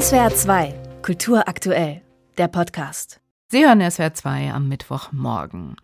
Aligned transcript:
SWR 0.00 0.34
2, 0.34 0.74
Kultur 1.02 1.46
aktuell, 1.46 2.02
der 2.36 2.48
Podcast. 2.48 3.20
Sie 3.46 3.64
hören 3.64 3.80
SWR 3.88 4.12
2 4.12 4.50
am 4.52 4.66
Mittwochmorgen. 4.66 5.76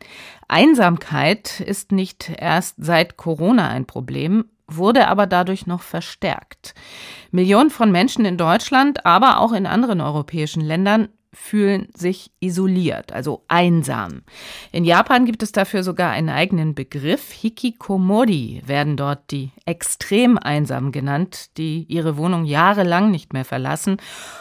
Einsamkeit 0.49 1.61
ist 1.61 1.93
nicht 1.93 2.29
erst 2.37 2.75
seit 2.79 3.17
Corona 3.17 3.69
ein 3.69 3.87
Problem, 3.87 4.47
wurde 4.67 5.07
aber 5.07 5.29
dadurch 5.29 5.69
noch 5.69 5.83
verstärkt. 5.83 6.75
Millionen 7.31 7.71
von 7.71 7.93
Menschen 7.93 8.25
in 8.25 8.37
Deutschland, 8.37 9.07
aber 9.07 9.39
auch 9.39 9.53
in 9.53 9.65
anderen 9.65 10.01
europäischen 10.01 10.63
Ländern 10.63 11.11
fühlen 11.33 11.89
sich 11.95 12.33
isoliert, 12.41 13.13
also 13.13 13.45
einsam. 13.47 14.23
In 14.73 14.85
Japan 14.85 15.27
gibt 15.27 15.45
es 15.45 15.53
dafür 15.53 15.85
sogar 15.85 16.11
einen 16.11 16.29
eigenen 16.29 16.75
Begriff. 16.75 17.31
Hikikomori 17.31 18.63
werden 18.67 18.97
dort 18.97 19.31
die 19.31 19.51
extrem 19.65 20.39
einsam 20.39 20.91
genannt, 20.91 21.57
die 21.57 21.85
ihre 21.85 22.17
Wohnung 22.17 22.45
jahrelang 22.47 23.13
nicht 23.13 23.33
mehr 23.33 23.45
verlassen 23.45 23.99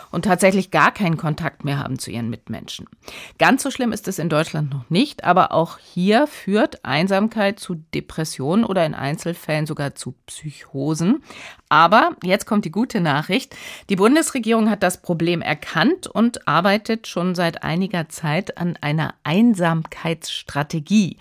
und 0.09 0.25
tatsächlich 0.25 0.71
gar 0.71 0.91
keinen 0.91 1.17
Kontakt 1.17 1.63
mehr 1.63 1.77
haben 1.77 1.99
zu 1.99 2.09
ihren 2.09 2.31
Mitmenschen. 2.31 2.87
Ganz 3.37 3.61
so 3.61 3.69
schlimm 3.69 3.91
ist 3.91 4.07
es 4.07 4.17
in 4.17 4.29
Deutschland 4.29 4.73
noch 4.73 4.89
nicht, 4.89 5.23
aber 5.23 5.51
auch 5.51 5.77
hier 5.77 6.25
führt 6.25 6.83
Einsamkeit 6.83 7.59
zu 7.59 7.75
Depressionen 7.93 8.65
oder 8.65 8.83
in 8.83 8.95
Einzelfällen 8.95 9.67
sogar 9.67 9.93
zu 9.93 10.15
Psychosen. 10.25 11.21
Aber 11.69 12.15
jetzt 12.23 12.47
kommt 12.47 12.65
die 12.65 12.71
gute 12.71 12.99
Nachricht. 12.99 13.55
Die 13.89 13.95
Bundesregierung 13.95 14.71
hat 14.71 14.81
das 14.81 15.03
Problem 15.03 15.43
erkannt 15.43 16.07
und 16.07 16.47
arbeitet 16.47 16.78
schon 17.07 17.35
seit 17.35 17.63
einiger 17.63 18.09
Zeit 18.09 18.57
an 18.57 18.77
einer 18.81 19.13
Einsamkeitsstrategie. 19.23 21.17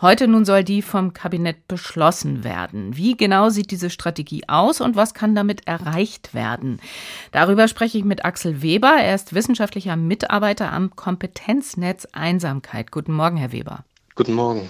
Heute 0.00 0.28
nun 0.28 0.44
soll 0.44 0.64
die 0.64 0.82
vom 0.82 1.12
Kabinett 1.12 1.68
beschlossen 1.68 2.44
werden. 2.44 2.96
Wie 2.96 3.16
genau 3.16 3.50
sieht 3.50 3.70
diese 3.70 3.90
Strategie 3.90 4.48
aus 4.48 4.80
und 4.80 4.96
was 4.96 5.14
kann 5.14 5.34
damit 5.34 5.66
erreicht 5.66 6.34
werden? 6.34 6.80
Darüber 7.30 7.68
spreche 7.68 7.98
ich 7.98 8.04
mit 8.04 8.24
Axel 8.24 8.62
Weber. 8.62 8.94
Er 8.98 9.14
ist 9.14 9.34
wissenschaftlicher 9.34 9.96
Mitarbeiter 9.96 10.72
am 10.72 10.96
Kompetenznetz 10.96 12.06
Einsamkeit. 12.12 12.90
Guten 12.90 13.12
Morgen, 13.12 13.36
Herr 13.36 13.52
Weber. 13.52 13.84
Guten 14.14 14.34
Morgen. 14.34 14.68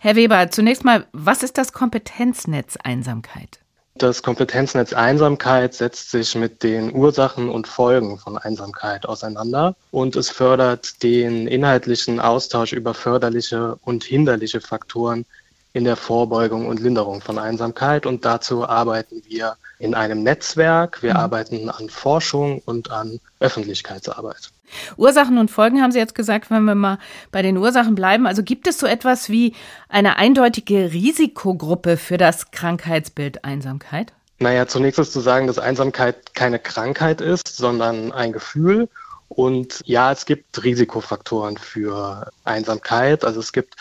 Herr 0.00 0.16
Weber, 0.16 0.50
zunächst 0.50 0.84
mal, 0.84 1.06
was 1.12 1.42
ist 1.42 1.58
das 1.58 1.72
Kompetenznetz 1.72 2.76
Einsamkeit? 2.76 3.60
Das 3.98 4.22
Kompetenznetz 4.22 4.92
Einsamkeit 4.92 5.72
setzt 5.72 6.10
sich 6.10 6.34
mit 6.34 6.62
den 6.62 6.94
Ursachen 6.94 7.48
und 7.48 7.66
Folgen 7.66 8.18
von 8.18 8.36
Einsamkeit 8.36 9.06
auseinander 9.06 9.74
und 9.90 10.16
es 10.16 10.28
fördert 10.28 11.02
den 11.02 11.46
inhaltlichen 11.46 12.20
Austausch 12.20 12.74
über 12.74 12.92
förderliche 12.92 13.78
und 13.84 14.04
hinderliche 14.04 14.60
Faktoren 14.60 15.24
in 15.72 15.84
der 15.84 15.96
Vorbeugung 15.96 16.66
und 16.66 16.80
Linderung 16.80 17.22
von 17.22 17.38
Einsamkeit. 17.38 18.04
Und 18.04 18.24
dazu 18.26 18.68
arbeiten 18.68 19.22
wir 19.28 19.56
in 19.78 19.94
einem 19.94 20.22
Netzwerk. 20.22 21.02
Wir 21.02 21.14
mhm. 21.14 21.20
arbeiten 21.20 21.70
an 21.70 21.88
Forschung 21.88 22.60
und 22.66 22.90
an 22.90 23.20
Öffentlichkeitsarbeit. 23.40 24.50
Ursachen 24.96 25.38
und 25.38 25.50
Folgen 25.50 25.82
haben 25.82 25.92
Sie 25.92 25.98
jetzt 25.98 26.14
gesagt, 26.14 26.50
wenn 26.50 26.64
wir 26.64 26.74
mal 26.74 26.98
bei 27.30 27.42
den 27.42 27.56
Ursachen 27.56 27.94
bleiben. 27.94 28.26
Also 28.26 28.42
gibt 28.42 28.66
es 28.66 28.78
so 28.78 28.86
etwas 28.86 29.28
wie 29.30 29.54
eine 29.88 30.16
eindeutige 30.16 30.92
Risikogruppe 30.92 31.96
für 31.96 32.16
das 32.16 32.50
Krankheitsbild 32.50 33.44
Einsamkeit? 33.44 34.12
Naja, 34.38 34.66
zunächst 34.66 34.98
ist 34.98 35.12
zu 35.12 35.20
sagen, 35.20 35.46
dass 35.46 35.58
Einsamkeit 35.58 36.34
keine 36.34 36.58
Krankheit 36.58 37.20
ist, 37.20 37.56
sondern 37.56 38.12
ein 38.12 38.32
Gefühl. 38.32 38.88
Und 39.28 39.80
ja, 39.84 40.12
es 40.12 40.26
gibt 40.26 40.62
Risikofaktoren 40.62 41.56
für 41.56 42.30
Einsamkeit. 42.44 43.24
Also 43.24 43.40
es 43.40 43.52
gibt 43.52 43.76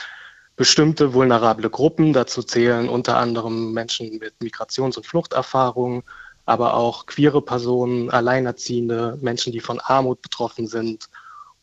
bestimmte 0.55 1.13
vulnerable 1.13 1.69
Gruppen. 1.69 2.13
Dazu 2.13 2.41
zählen 2.41 2.87
unter 2.89 3.17
anderem 3.17 3.73
Menschen 3.73 4.17
mit 4.19 4.33
Migrations- 4.41 4.97
und 4.97 5.05
Fluchterfahrungen, 5.05 6.03
aber 6.45 6.75
auch 6.75 7.05
queere 7.05 7.41
Personen, 7.41 8.09
Alleinerziehende, 8.09 9.17
Menschen, 9.21 9.51
die 9.51 9.59
von 9.59 9.79
Armut 9.79 10.21
betroffen 10.21 10.67
sind 10.67 11.09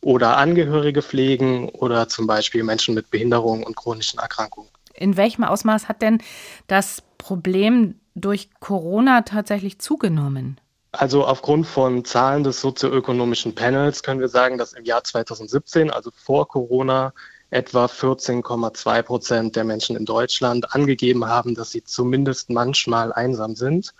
oder 0.01 0.37
Angehörige 0.37 1.01
pflegen 1.01 1.69
oder 1.69 2.09
zum 2.09 2.27
Beispiel 2.27 2.63
Menschen 2.63 2.93
mit 2.93 3.09
Behinderungen 3.09 3.63
und 3.63 3.75
chronischen 3.75 4.19
Erkrankungen. 4.19 4.69
In 4.93 5.17
welchem 5.17 5.43
Ausmaß 5.43 5.87
hat 5.87 6.01
denn 6.01 6.19
das 6.67 7.01
Problem 7.17 7.95
durch 8.15 8.49
Corona 8.59 9.21
tatsächlich 9.21 9.79
zugenommen? 9.79 10.59
Also 10.91 11.25
aufgrund 11.25 11.65
von 11.65 12.05
Zahlen 12.05 12.43
des 12.43 12.61
sozioökonomischen 12.61 13.55
Panels 13.55 14.03
können 14.03 14.19
wir 14.19 14.27
sagen, 14.27 14.59
dass 14.59 14.73
im 14.73 14.85
Jahr 14.85 15.03
2017, 15.03 15.89
also 15.89 16.11
vor 16.15 16.47
Corona, 16.47 17.13
etwa 17.49 17.85
14,2 17.85 19.01
Prozent 19.01 19.55
der 19.55 19.63
Menschen 19.63 19.95
in 19.95 20.05
Deutschland 20.05 20.75
angegeben 20.75 21.25
haben, 21.25 21.55
dass 21.55 21.71
sie 21.71 21.83
zumindest 21.83 22.49
manchmal 22.49 23.11
einsam 23.13 23.55
sind. 23.55 23.93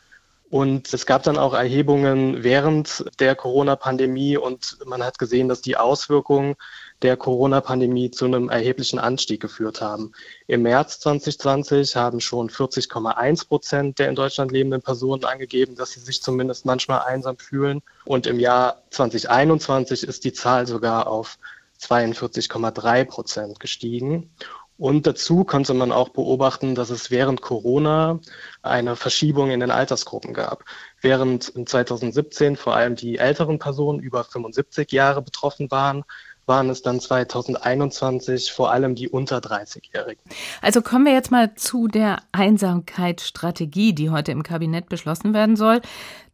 Und 0.53 0.93
es 0.93 1.07
gab 1.07 1.23
dann 1.23 1.39
auch 1.39 1.55
Erhebungen 1.55 2.43
während 2.43 3.05
der 3.19 3.33
Corona-Pandemie 3.33 4.37
und 4.37 4.77
man 4.85 5.03
hat 5.03 5.17
gesehen, 5.17 5.49
dass 5.49 5.61
die 5.61 5.77
Auswirkungen 5.77 6.53
der 7.01 7.17
Corona-Pandemie 7.17 8.11
zu 8.11 8.25
einem 8.25 8.49
erheblichen 8.49 8.99
Anstieg 8.99 9.41
geführt 9.41 9.81
haben. 9.81 10.11
Im 10.45 10.61
März 10.61 10.99
2020 10.99 11.95
haben 11.95 12.19
schon 12.19 12.51
40,1 12.51 13.47
Prozent 13.47 13.97
der 13.97 14.09
in 14.09 14.13
Deutschland 14.13 14.51
lebenden 14.51 14.83
Personen 14.83 15.25
angegeben, 15.25 15.75
dass 15.75 15.93
sie 15.93 16.01
sich 16.01 16.21
zumindest 16.21 16.67
manchmal 16.67 16.99
einsam 16.99 17.39
fühlen. 17.39 17.81
Und 18.05 18.27
im 18.27 18.39
Jahr 18.39 18.83
2021 18.91 20.03
ist 20.03 20.23
die 20.23 20.33
Zahl 20.33 20.67
sogar 20.67 21.07
auf 21.07 21.39
42,3 21.81 23.05
Prozent 23.05 23.59
gestiegen. 23.59 24.29
Und 24.77 25.05
dazu 25.05 25.43
konnte 25.43 25.73
man 25.73 25.91
auch 25.91 26.09
beobachten, 26.09 26.75
dass 26.75 26.89
es 26.89 27.11
während 27.11 27.41
Corona 27.41 28.19
eine 28.61 28.95
Verschiebung 28.95 29.51
in 29.51 29.59
den 29.59 29.71
Altersgruppen 29.71 30.33
gab. 30.33 30.65
Während 31.01 31.53
2017 31.69 32.55
vor 32.55 32.75
allem 32.75 32.95
die 32.95 33.17
älteren 33.17 33.59
Personen 33.59 33.99
über 33.99 34.23
75 34.23 34.91
Jahre 34.91 35.21
betroffen 35.21 35.69
waren, 35.69 36.03
waren 36.45 36.69
es 36.69 36.81
dann 36.81 36.99
2021 36.99 38.51
vor 38.51 38.71
allem 38.71 38.95
die 38.95 39.07
unter 39.07 39.37
30-Jährigen. 39.37 40.21
Also 40.61 40.81
kommen 40.81 41.05
wir 41.05 41.13
jetzt 41.13 41.31
mal 41.31 41.55
zu 41.55 41.87
der 41.87 42.17
Einsamkeitsstrategie, 42.31 43.93
die 43.93 44.09
heute 44.09 44.31
im 44.31 44.43
Kabinett 44.43 44.89
beschlossen 44.89 45.33
werden 45.33 45.55
soll. 45.55 45.81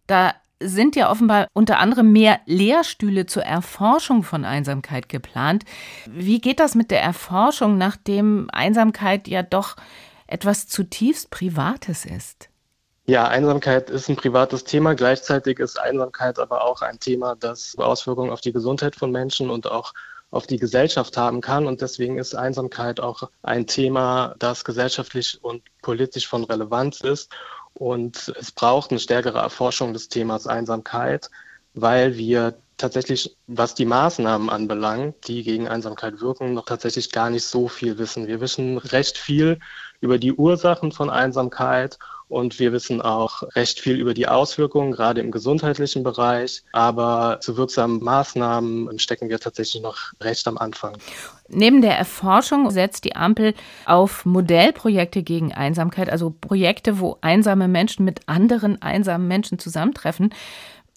Da 0.07 0.33
sind 0.61 0.95
ja 0.95 1.11
offenbar 1.11 1.47
unter 1.53 1.79
anderem 1.79 2.11
mehr 2.11 2.39
Lehrstühle 2.45 3.25
zur 3.25 3.43
Erforschung 3.43 4.23
von 4.23 4.45
Einsamkeit 4.45 5.09
geplant. 5.09 5.63
Wie 6.05 6.39
geht 6.39 6.59
das 6.59 6.75
mit 6.75 6.91
der 6.91 7.01
Erforschung, 7.01 7.77
nachdem 7.77 8.49
Einsamkeit 8.51 9.27
ja 9.27 9.43
doch 9.43 9.75
etwas 10.27 10.67
zutiefst 10.67 11.29
Privates 11.31 12.05
ist? 12.05 12.49
Ja, 13.05 13.27
Einsamkeit 13.27 13.89
ist 13.89 14.07
ein 14.07 14.15
privates 14.15 14.65
Thema. 14.65 14.93
Gleichzeitig 14.93 15.57
ist 15.57 15.79
Einsamkeit 15.79 16.37
aber 16.37 16.63
auch 16.63 16.83
ein 16.83 16.99
Thema, 16.99 17.35
das 17.35 17.75
Auswirkungen 17.79 18.29
auf 18.29 18.41
die 18.41 18.53
Gesundheit 18.53 18.95
von 18.95 19.11
Menschen 19.11 19.49
und 19.49 19.65
auch 19.65 19.93
auf 20.29 20.45
die 20.45 20.59
Gesellschaft 20.59 21.17
haben 21.17 21.41
kann. 21.41 21.65
Und 21.65 21.81
deswegen 21.81 22.19
ist 22.19 22.35
Einsamkeit 22.35 22.99
auch 22.99 23.29
ein 23.41 23.65
Thema, 23.65 24.35
das 24.37 24.63
gesellschaftlich 24.63 25.39
und 25.41 25.63
politisch 25.81 26.27
von 26.27 26.43
Relevanz 26.43 27.01
ist. 27.01 27.31
Und 27.73 28.33
es 28.39 28.51
braucht 28.51 28.91
eine 28.91 28.99
stärkere 28.99 29.39
Erforschung 29.39 29.93
des 29.93 30.09
Themas 30.09 30.47
Einsamkeit, 30.47 31.29
weil 31.73 32.17
wir 32.17 32.57
tatsächlich, 32.77 33.37
was 33.47 33.75
die 33.75 33.85
Maßnahmen 33.85 34.49
anbelangt, 34.49 35.27
die 35.27 35.43
gegen 35.43 35.67
Einsamkeit 35.67 36.21
wirken, 36.21 36.53
noch 36.53 36.65
tatsächlich 36.65 37.11
gar 37.11 37.29
nicht 37.29 37.43
so 37.43 37.67
viel 37.67 37.97
wissen. 37.97 38.27
Wir 38.27 38.41
wissen 38.41 38.77
recht 38.77 39.17
viel 39.17 39.59
über 40.01 40.17
die 40.17 40.33
Ursachen 40.33 40.91
von 40.91 41.09
Einsamkeit 41.09 41.99
und 42.29 42.59
wir 42.59 42.71
wissen 42.71 43.01
auch 43.01 43.43
recht 43.55 43.79
viel 43.79 43.99
über 43.99 44.13
die 44.13 44.27
Auswirkungen, 44.27 44.91
gerade 44.91 45.19
im 45.19 45.31
gesundheitlichen 45.31 46.03
Bereich. 46.03 46.63
Aber 46.71 47.39
zu 47.41 47.57
wirksamen 47.57 48.01
Maßnahmen 48.01 48.99
stecken 48.99 49.29
wir 49.29 49.39
tatsächlich 49.39 49.81
noch 49.81 49.97
recht 50.21 50.47
am 50.47 50.57
Anfang. 50.57 50.97
Neben 51.49 51.81
der 51.81 51.97
Erforschung 51.97 52.69
setzt 52.69 53.03
die 53.03 53.15
Ampel 53.15 53.55
auf 53.85 54.25
Modellprojekte 54.25 55.23
gegen 55.23 55.51
Einsamkeit, 55.51 56.09
also 56.09 56.29
Projekte, 56.29 56.99
wo 56.99 57.17
einsame 57.21 57.67
Menschen 57.67 58.05
mit 58.05 58.21
anderen 58.27 58.81
einsamen 58.81 59.27
Menschen 59.27 59.57
zusammentreffen. 59.57 60.33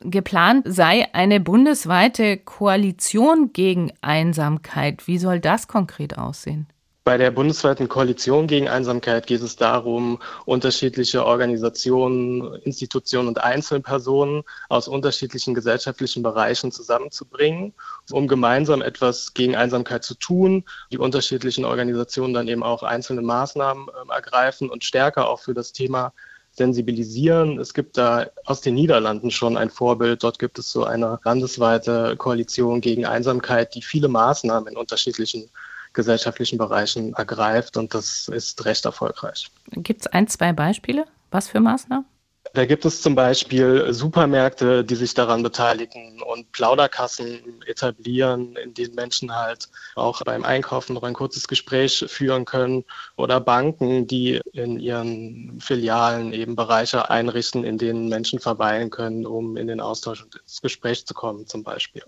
Geplant 0.04 0.67
sei 0.69 1.06
eine 1.14 1.40
bundesweite 1.40 2.37
Koalition 2.37 3.52
gegen 3.52 3.93
Einsamkeit. 4.02 5.06
Wie 5.06 5.19
soll 5.19 5.40
das 5.40 5.69
konkret 5.69 6.19
aussehen? 6.19 6.67
Bei 7.04 7.19
der 7.19 7.32
bundesweiten 7.32 7.88
Koalition 7.88 8.46
gegen 8.46 8.69
Einsamkeit 8.69 9.26
geht 9.26 9.43
es 9.43 9.56
darum, 9.56 10.20
unterschiedliche 10.44 11.26
Organisationen, 11.26 12.54
Institutionen 12.62 13.26
und 13.26 13.43
Einzelpersonen 13.43 14.44
aus 14.69 14.87
unterschiedlichen 14.87 15.52
gesellschaftlichen 15.52 16.22
Bereichen 16.22 16.70
zusammenzubringen, 16.70 17.75
um 18.12 18.28
gemeinsam 18.28 18.82
etwas 18.82 19.34
gegen 19.34 19.56
Einsamkeit 19.56 20.04
zu 20.04 20.14
tun. 20.14 20.64
Die 20.93 20.99
unterschiedlichen 20.99 21.64
Organisationen 21.64 22.34
dann 22.34 22.46
eben 22.46 22.62
auch 22.62 22.84
einzelne 22.84 23.22
Maßnahmen 23.22 23.88
äh, 23.88 24.14
ergreifen 24.14 24.70
und 24.70 24.84
stärker 24.84 25.28
auch 25.28 25.40
für 25.40 25.54
das 25.54 25.72
Thema 25.72 26.12
sensibilisieren. 26.52 27.58
Es 27.58 27.75
gibt 27.75 27.96
da 27.96 28.26
aus 28.44 28.60
den 28.60 28.75
Niederlanden 28.75 29.32
schon 29.32 29.56
ein 29.56 29.70
Vorbild. 29.70 30.22
Dort 30.22 30.38
gibt 30.38 30.58
es 30.60 30.70
so 30.70 30.84
eine 30.84 31.19
landesweite 31.25 32.16
Koalition 32.16 32.81
gegen 32.81 33.06
Einsamkeit, 33.06 33.75
die 33.75 33.82
viele 33.82 34.08
Maßnahmen 34.08 34.70
in 34.70 34.76
unterschiedlichen 34.76 35.50
gesellschaftlichen 35.92 36.58
Bereichen 36.58 37.14
ergreift 37.14 37.76
und 37.76 37.94
das 37.94 38.28
ist 38.28 38.64
recht 38.64 38.84
erfolgreich. 38.84 39.50
Gibt 39.70 40.02
es 40.02 40.06
ein, 40.06 40.28
zwei 40.28 40.52
Beispiele? 40.52 41.06
Was 41.30 41.48
für 41.48 41.60
Maßnahmen? 41.60 42.06
Da 42.54 42.66
gibt 42.66 42.84
es 42.84 43.00
zum 43.00 43.14
Beispiel 43.14 43.92
Supermärkte, 43.94 44.84
die 44.84 44.96
sich 44.96 45.14
daran 45.14 45.42
beteiligen 45.42 46.20
und 46.20 46.52
Plauderkassen 46.52 47.62
etablieren, 47.66 48.56
in 48.56 48.74
denen 48.74 48.94
Menschen 48.94 49.34
halt 49.34 49.68
auch 49.94 50.20
beim 50.22 50.44
Einkaufen 50.44 50.92
noch 50.94 51.04
ein 51.04 51.14
kurzes 51.14 51.48
Gespräch 51.48 52.04
führen 52.08 52.44
können 52.44 52.84
oder 53.16 53.40
Banken, 53.40 54.06
die 54.06 54.40
in 54.52 54.78
ihren 54.78 55.60
Filialen 55.60 56.34
eben 56.34 56.54
Bereiche 56.54 57.08
einrichten, 57.08 57.64
in 57.64 57.78
denen 57.78 58.08
Menschen 58.08 58.38
verweilen 58.38 58.90
können, 58.90 59.24
um 59.24 59.56
in 59.56 59.68
den 59.68 59.80
Austausch 59.80 60.22
und 60.22 60.34
ins 60.34 60.60
Gespräch 60.60 61.06
zu 61.06 61.14
kommen 61.14 61.46
zum 61.46 61.62
Beispiel. 61.62 62.02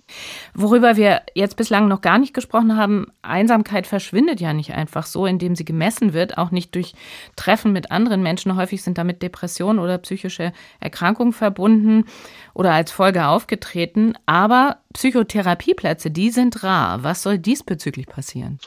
Worüber 0.52 0.96
wir 0.96 1.22
jetzt 1.34 1.56
bislang 1.56 1.88
noch 1.88 2.02
gar 2.02 2.18
nicht 2.18 2.34
gesprochen 2.34 2.76
haben, 2.76 3.06
Einsamkeit 3.22 3.86
verschwindet 3.86 4.40
ja 4.40 4.52
nicht 4.52 4.74
einfach 4.74 5.06
so, 5.06 5.24
indem 5.24 5.56
sie 5.56 5.64
gemessen 5.64 6.12
wird, 6.12 6.36
auch 6.36 6.50
nicht 6.50 6.74
durch 6.74 6.94
Treffen 7.36 7.72
mit 7.72 7.90
anderen 7.90 8.22
Menschen. 8.22 8.56
Häufig 8.56 8.82
sind 8.82 8.98
damit 8.98 9.22
Depressionen 9.22 9.78
oder 9.78 9.96
psychische 9.98 10.23
psychische 10.24 10.52
Erkrankung 10.80 11.32
verbunden 11.32 12.06
oder 12.54 12.72
als 12.72 12.90
Folge 12.90 13.26
aufgetreten. 13.26 14.14
Aber 14.26 14.78
Psychotherapieplätze, 14.94 16.10
die 16.10 16.30
sind 16.30 16.62
rar. 16.62 17.02
Was 17.02 17.22
soll 17.22 17.38
diesbezüglich 17.38 18.06
passieren? 18.06 18.58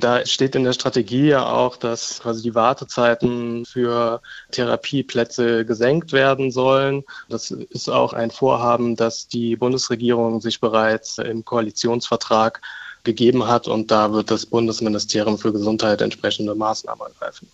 Da 0.00 0.24
steht 0.24 0.54
in 0.54 0.64
der 0.64 0.72
Strategie 0.72 1.28
ja 1.28 1.44
auch, 1.44 1.76
dass 1.76 2.20
quasi 2.20 2.42
die 2.42 2.54
Wartezeiten 2.54 3.64
für 3.66 4.20
Therapieplätze 4.50 5.64
gesenkt 5.64 6.12
werden 6.12 6.50
sollen. 6.50 7.04
Das 7.28 7.50
ist 7.50 7.88
auch 7.88 8.12
ein 8.12 8.30
Vorhaben, 8.30 8.96
das 8.96 9.28
die 9.28 9.54
Bundesregierung 9.54 10.40
sich 10.40 10.60
bereits 10.60 11.18
im 11.18 11.44
Koalitionsvertrag 11.44 12.60
gegeben 13.04 13.46
hat 13.46 13.68
und 13.68 13.90
da 13.90 14.12
wird 14.12 14.30
das 14.30 14.46
Bundesministerium 14.46 15.36
für 15.36 15.52
Gesundheit 15.52 16.00
entsprechende 16.00 16.54
Maßnahmen 16.54 17.06
ergreifen. 17.08 17.48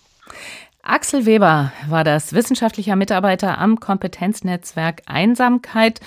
Axel 0.89 1.27
Weber 1.27 1.71
war 1.87 2.03
das 2.03 2.33
wissenschaftlicher 2.33 2.95
Mitarbeiter 2.95 3.59
am 3.59 3.79
Kompetenznetzwerk 3.79 5.03
Einsamkeit. 5.05 5.99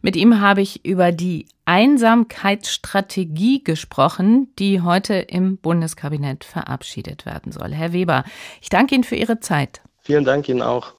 Mit 0.00 0.16
ihm 0.16 0.40
habe 0.40 0.62
ich 0.62 0.82
über 0.86 1.12
die 1.12 1.46
Einsamkeitsstrategie 1.66 3.62
gesprochen, 3.62 4.50
die 4.58 4.80
heute 4.80 5.12
im 5.16 5.58
Bundeskabinett 5.58 6.44
verabschiedet 6.44 7.26
werden 7.26 7.52
soll. 7.52 7.74
Herr 7.74 7.92
Weber, 7.92 8.24
ich 8.62 8.70
danke 8.70 8.94
Ihnen 8.94 9.04
für 9.04 9.16
Ihre 9.16 9.40
Zeit. 9.40 9.82
Vielen 10.00 10.24
Dank 10.24 10.48
Ihnen 10.48 10.62
auch. 10.62 10.94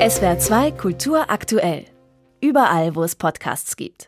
SWR 0.00 0.38
2 0.38 0.70
Kultur 0.70 1.26
aktuell. 1.28 1.84
Überall, 2.40 2.94
wo 2.94 3.02
es 3.02 3.14
Podcasts 3.14 3.76
gibt. 3.76 3.98